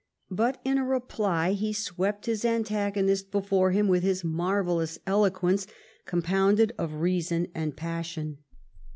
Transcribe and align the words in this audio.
But 0.31 0.59
in 0.65 0.79
a 0.79 0.83
reply 0.83 1.51
he 1.51 1.73
swept 1.73 2.25
his 2.25 2.43
antag 2.43 2.95
onist 2.95 3.29
before 3.29 3.69
him 3.69 3.87
with 3.87 4.01
his 4.01 4.23
marvellous 4.23 4.97
eloquence, 5.05 5.67
compounded 6.07 6.73
of 6.79 6.95
reason 7.01 7.49
and 7.53 7.77
passion. 7.77 8.39